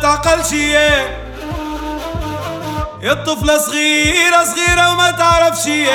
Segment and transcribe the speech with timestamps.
[0.00, 0.72] شي
[3.02, 5.86] يا الطفلة صغيرة صغيرة وما تعرف شي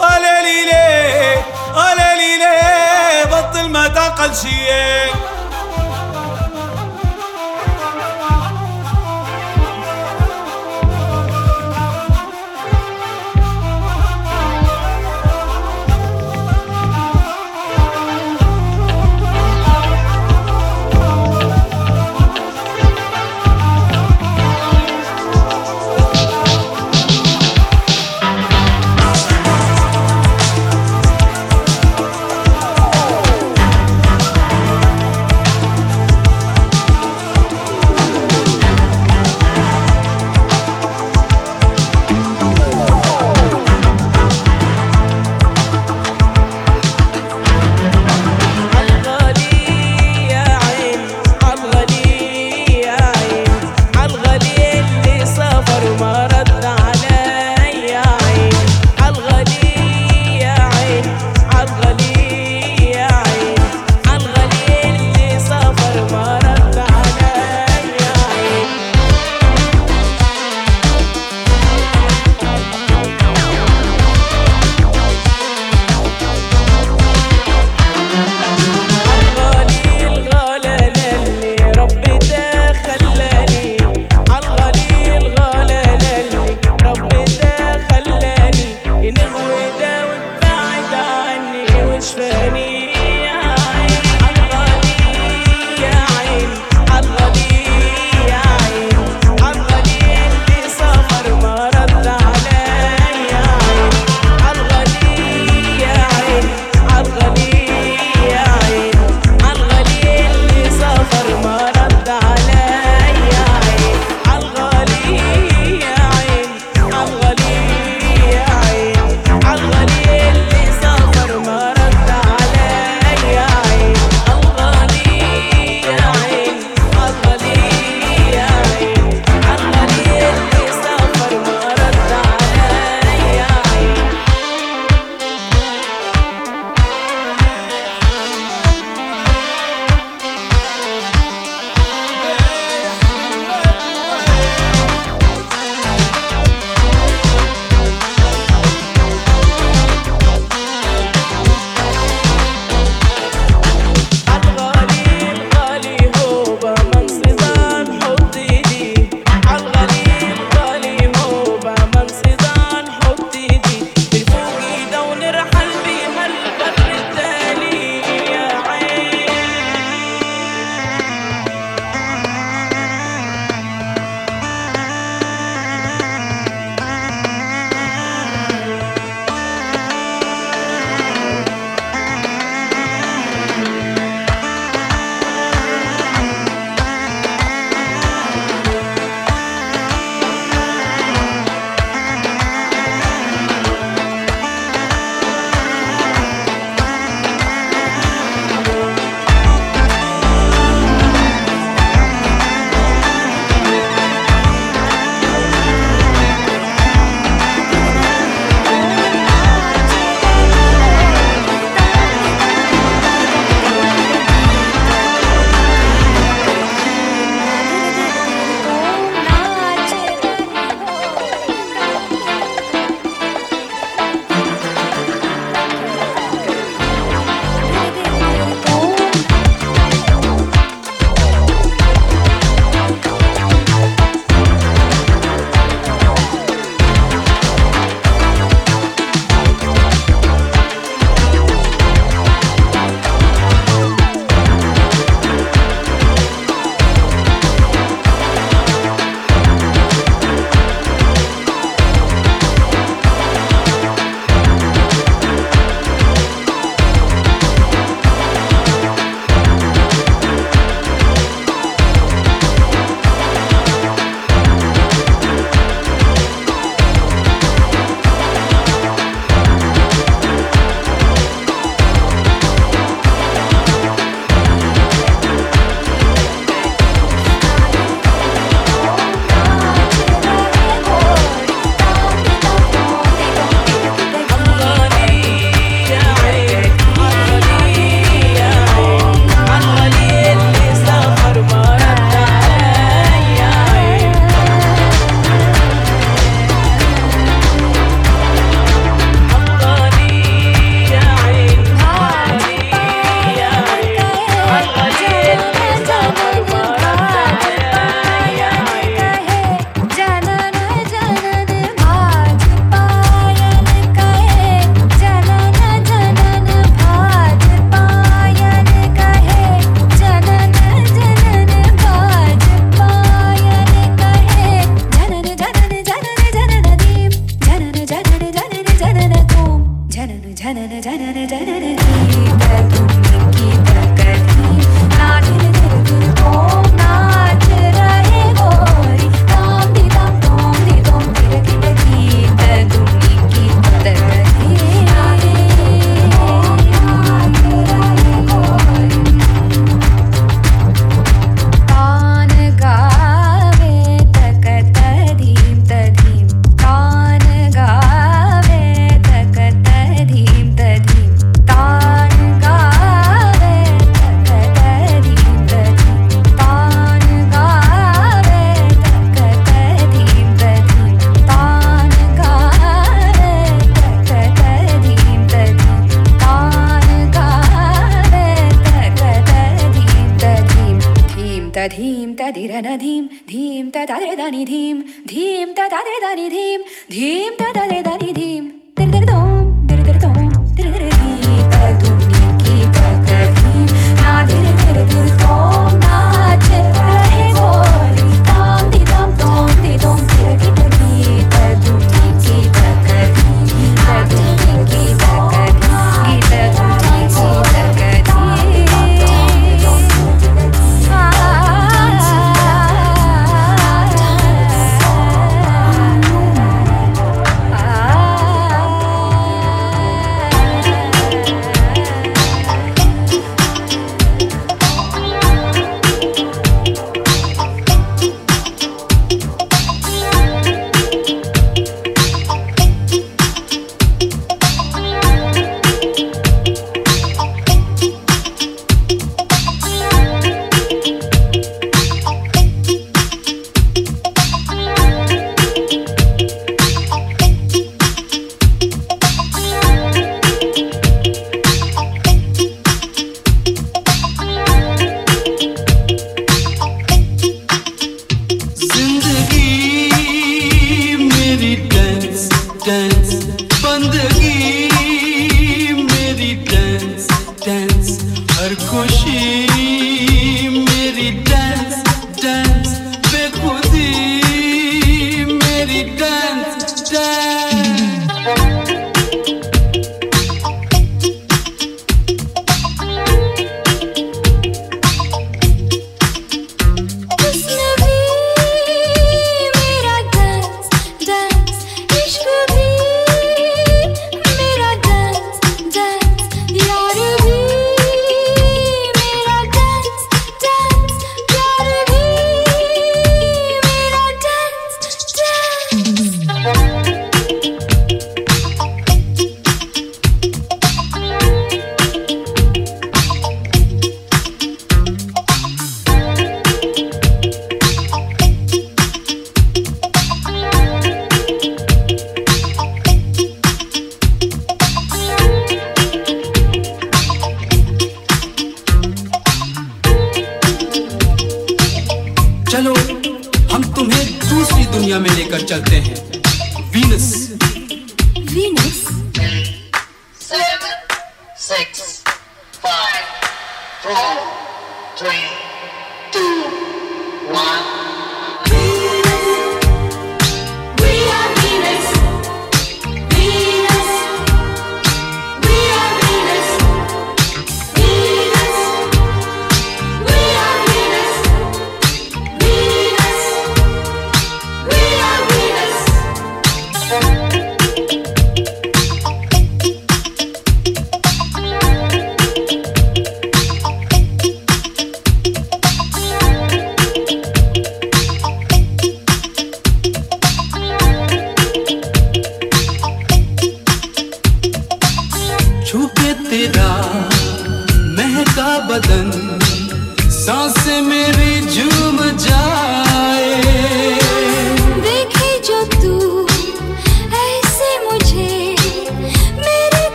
[0.00, 4.66] قال لي ليه قال لي ليه بطل ما تعقل شي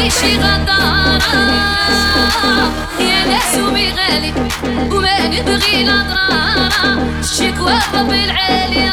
[0.00, 1.46] يا ماني شي غدارة
[3.00, 4.32] يا ناس ومي غالي
[4.90, 8.90] وما نبغي الأضرار الشكوى رب العالية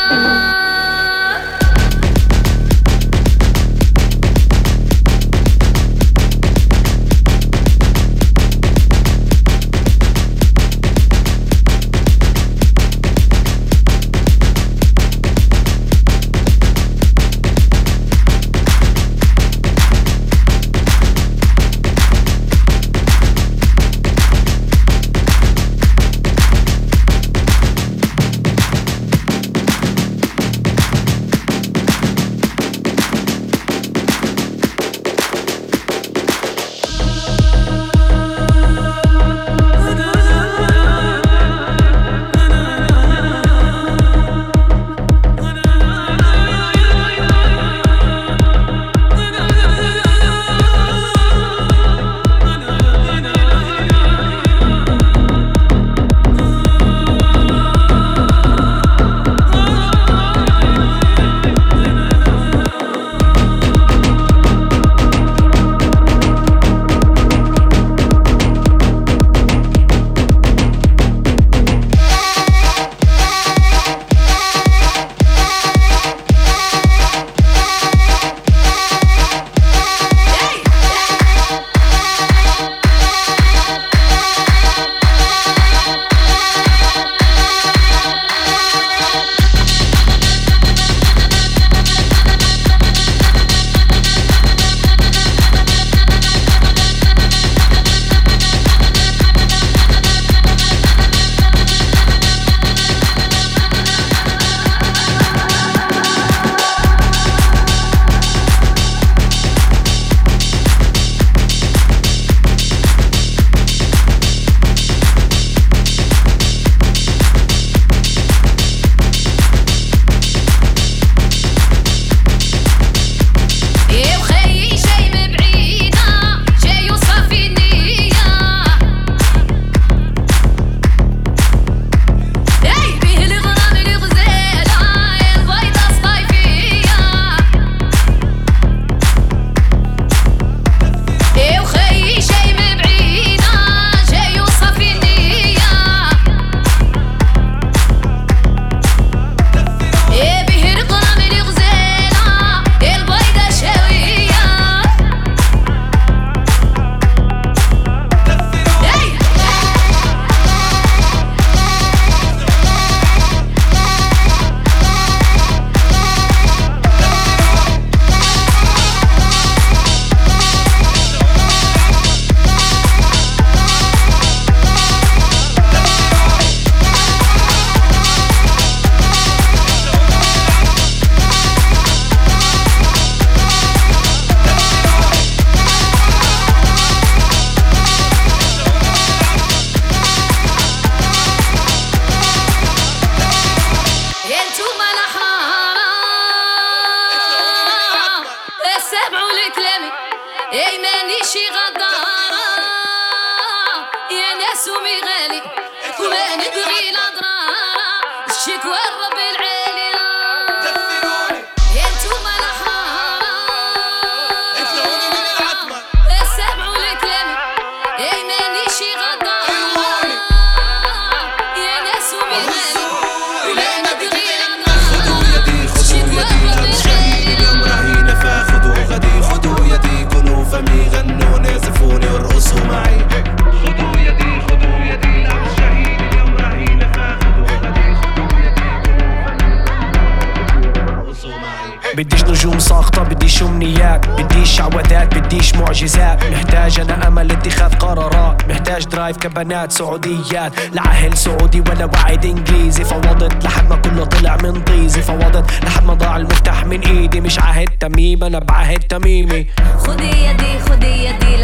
[248.92, 250.52] درايف كبنات سعوديات.
[250.74, 252.84] لعهل سعودي ولا وعد إنجليزي.
[252.84, 255.02] فوضت لحد ما كله طلع من طيزي.
[255.02, 257.22] فوضت لحد ما ضاع المفتاح من إيدي.
[257.22, 259.48] مش عهد تميم أنا بعهد تميمي.
[259.78, 261.37] خدي يدي خدي يدي.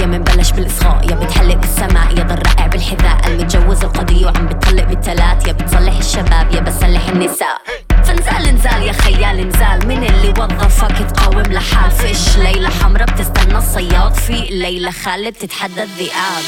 [0.00, 1.10] يا منبلش بالإصغاء.
[1.10, 3.26] يا بتحلق بالسماء يا ضل بالحذاء.
[3.26, 7.58] المتجوز القضية وعم بتطلق بالتلات يا بتصلح الشباب يا بصلح النساء.
[8.04, 11.90] فنزال انزال يا خيال انزال من اللي وظفك تقاوم لحال.
[11.90, 14.14] فيش ليلة حمرا بتستنى الصياد.
[14.14, 16.44] في ليلة خالد تتحدى الذئاب.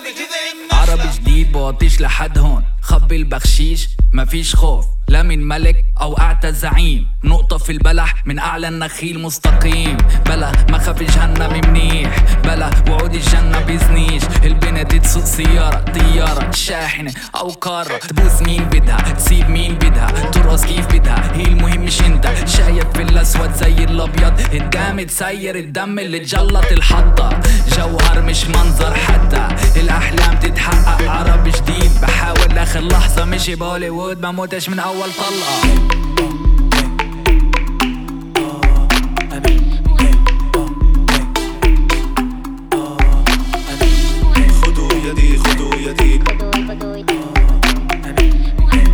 [0.00, 2.64] بجذع النخلة عربي جديد بوطيش لحد هون.
[2.82, 4.86] خبي البخشيش مفيش خوف.
[5.12, 7.06] لا من ملك أو أعتى زعيم.
[7.24, 9.96] نقطة في البلح من أعلى النخيل مستقيم.
[10.26, 12.16] بلا ما خاف جهنم منيح.
[12.44, 18.96] بلا وعود الجنة بيزنيش البنت دي تسوق سيارة طيارة شاحنة أو كارة تبوس مين بدها؟
[18.96, 22.26] تسيب مين بدها؟ ترقص كيف بدها؟ هي المهم مش أنت.
[22.46, 24.40] شايف في الأسود زي الأبيض.
[24.54, 27.40] الدم تسير الدم اللي جلط الحطة.
[27.76, 29.48] جوهر مش منظر حتى.
[29.80, 31.90] الأحلام تتحقق عربي جديد.
[32.02, 34.20] بحاول آخر لحظة مشي بهوليوود.
[34.20, 35.82] ما موتش من أول طلقة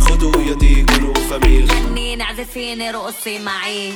[0.01, 3.93] خذوا يدي كلوا فمي غني نعزفيني رقصي معي.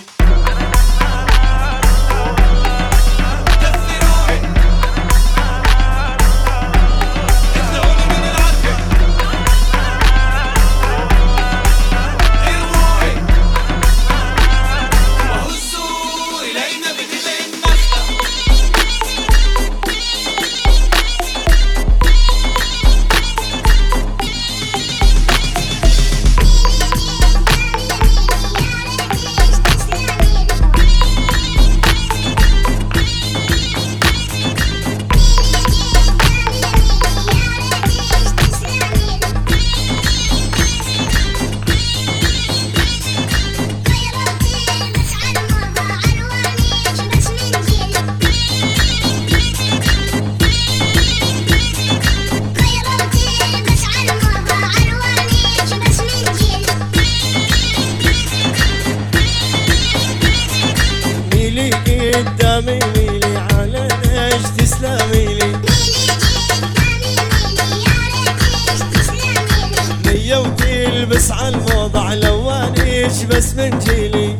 [70.13, 74.37] نية وتلبس على الموضة الوانيش بس من جيلي.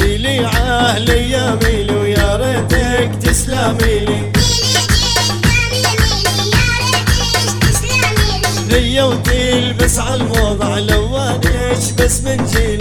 [0.00, 4.30] ميلي عهلي يا ميلي ويا ريتك تسلمي
[8.70, 10.16] نية وتلبس على
[11.92, 12.73] بس من جيلي.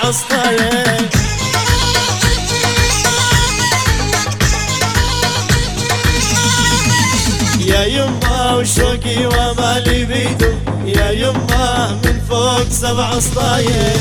[0.00, 1.08] سطاير
[7.66, 10.52] يا يمه وشوقي ومالي بيدو
[10.86, 13.98] يا يمه من فوق سبع سطاير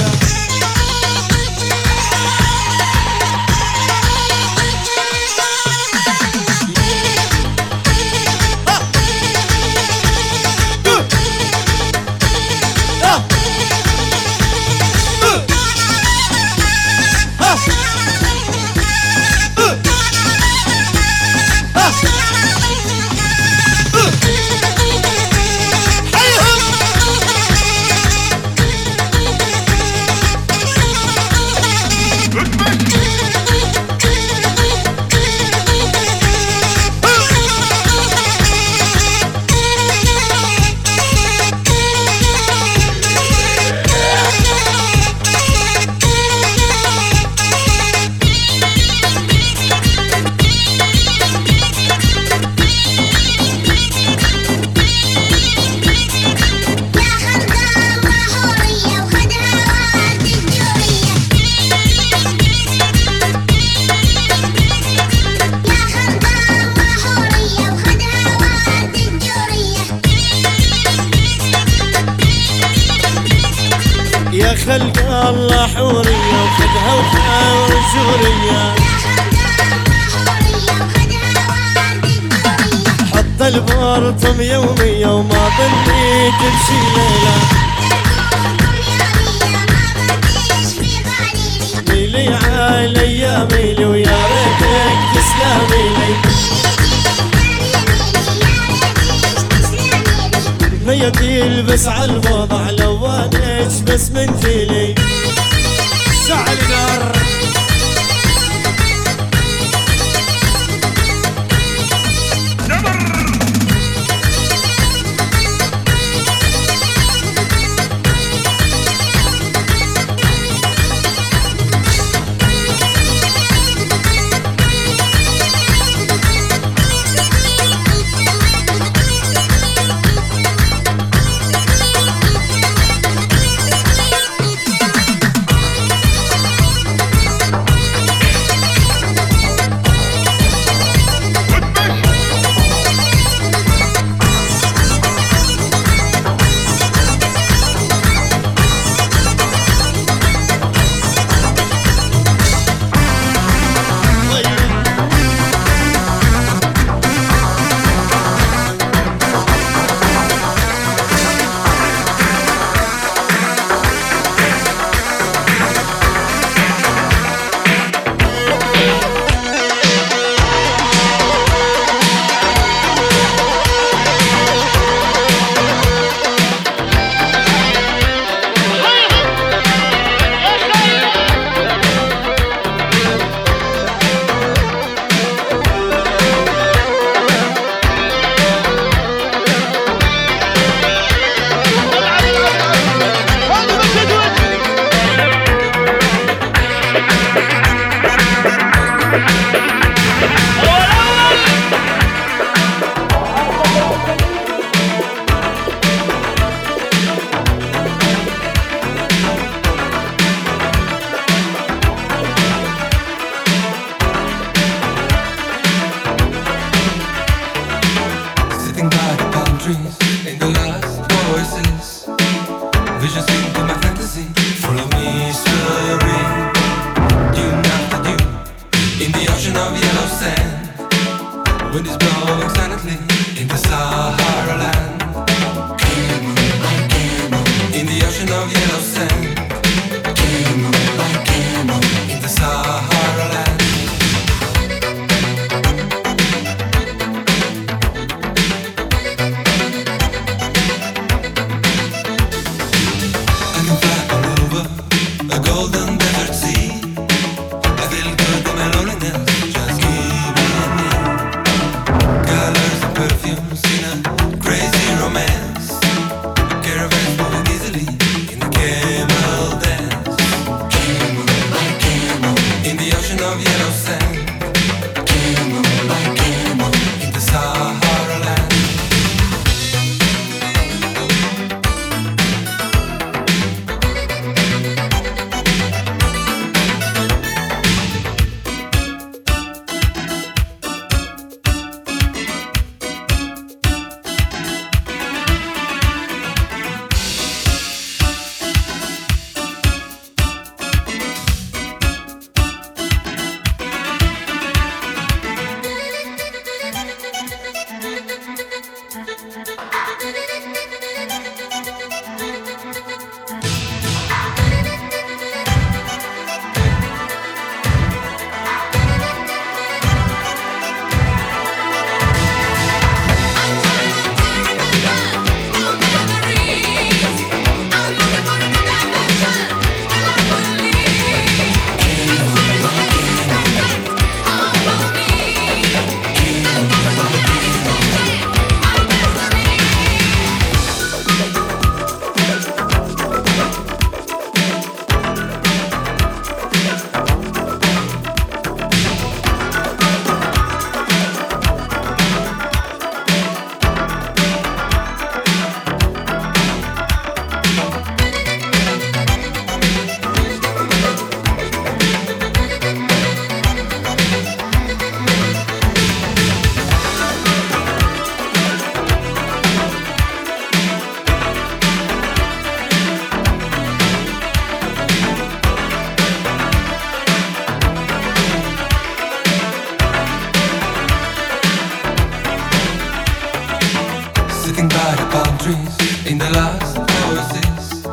[384.95, 387.83] knees in the last oasis.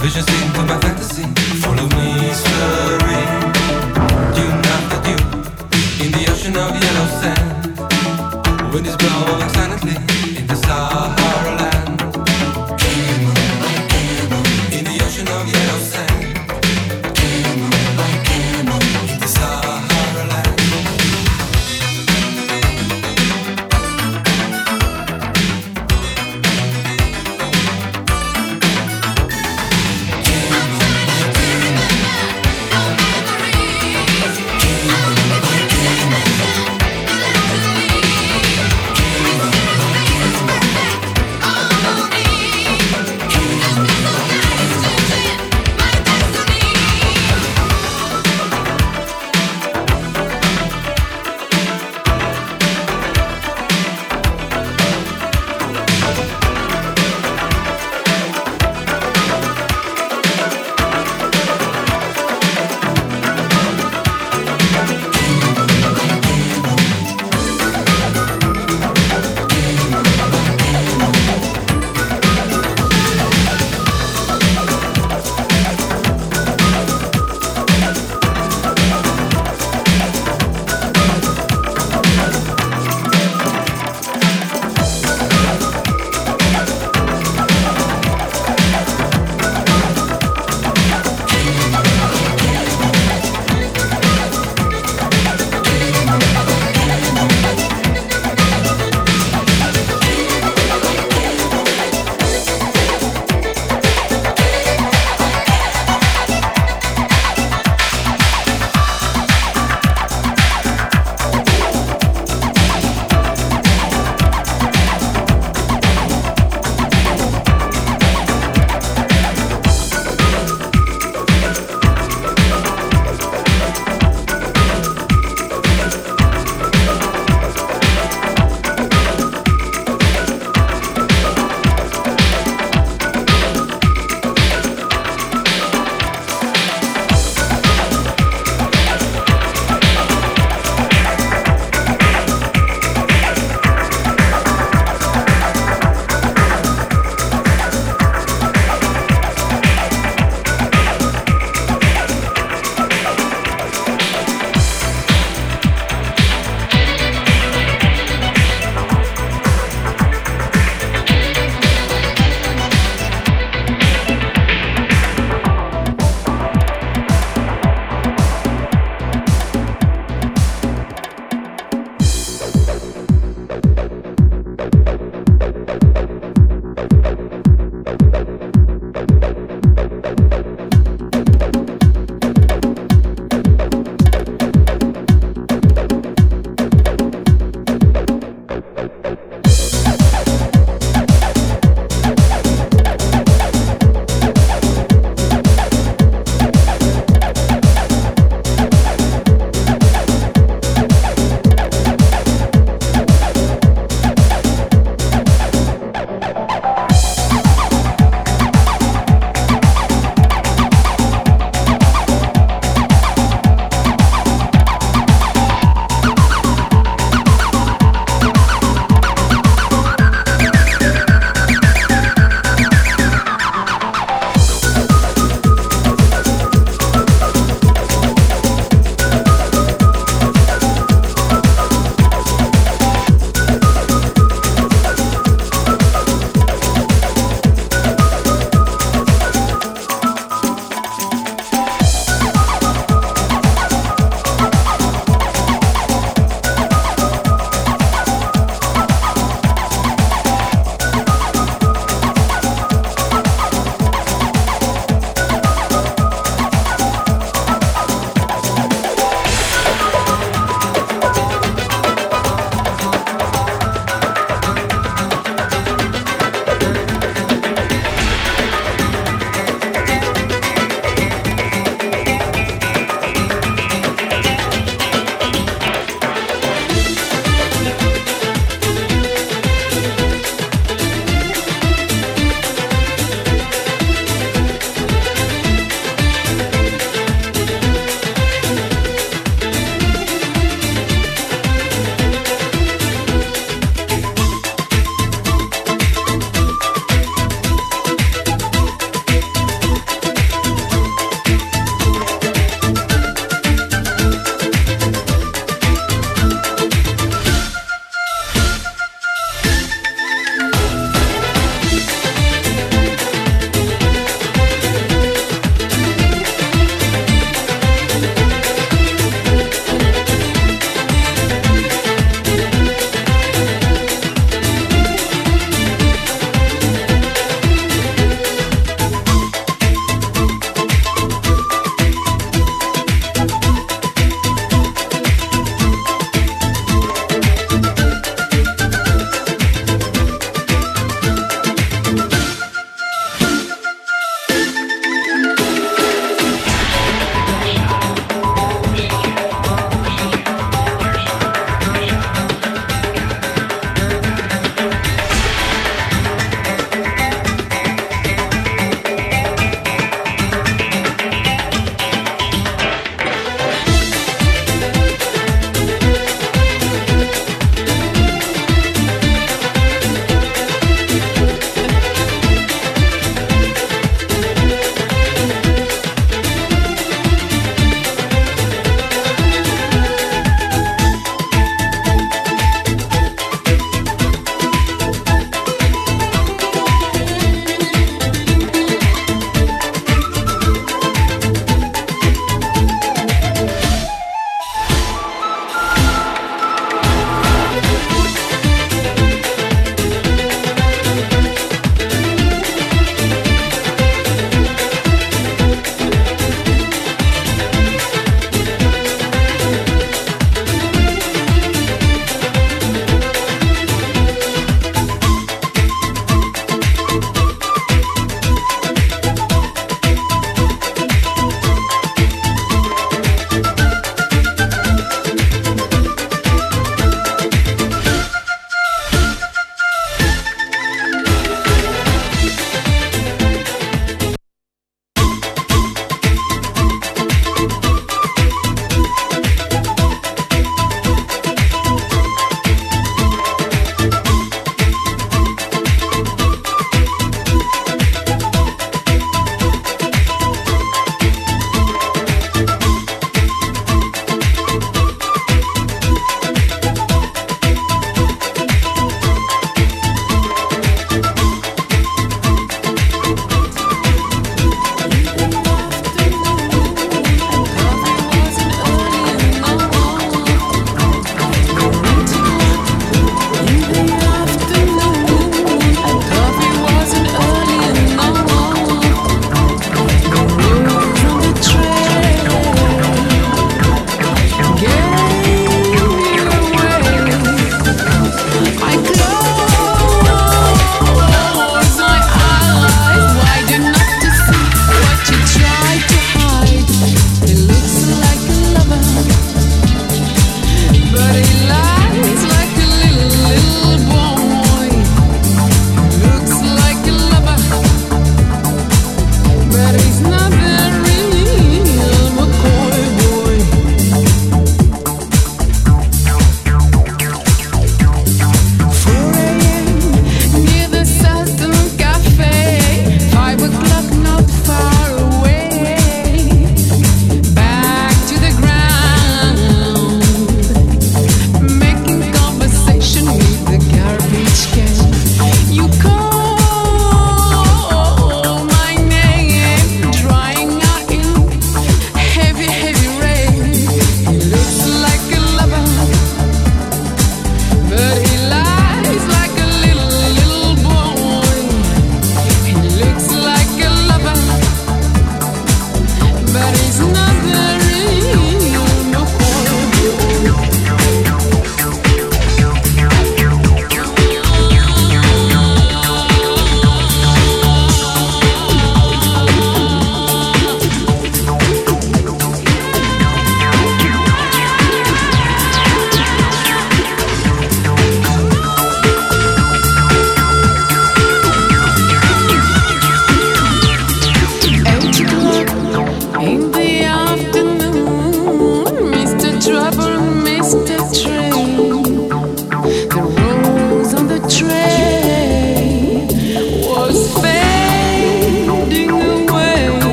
[0.00, 1.24] Visions into my fantasy.
[1.60, 3.52] Follow me, slurring.
[4.34, 5.28] Dune after dune
[6.04, 8.72] in the ocean of yellow sand.
[8.72, 10.11] Wind is blowing silently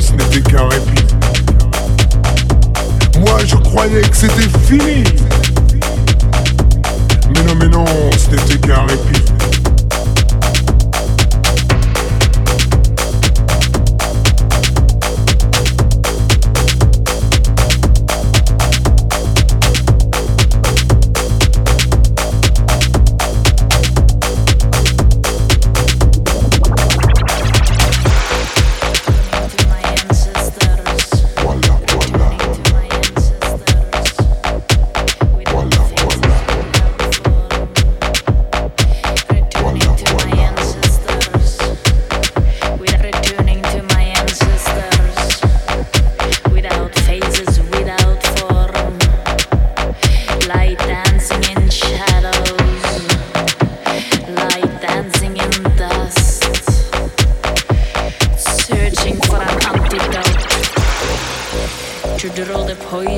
[0.00, 1.04] ce n'était qu'un répit.
[3.18, 5.04] Moi je croyais que c'était fini.
[7.34, 7.84] Mais non, mais non,
[8.16, 9.17] ce n'était qu'un répit.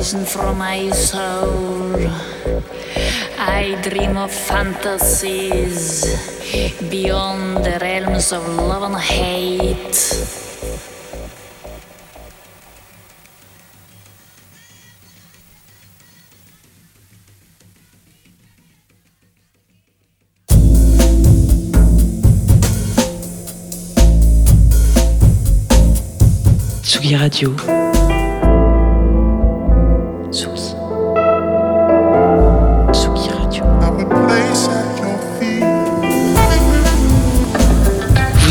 [0.01, 1.93] poison from my soul.
[3.37, 6.05] I dream of fantasies
[6.89, 10.41] beyond the realms of love and hate.
[27.31, 27.80] Radio.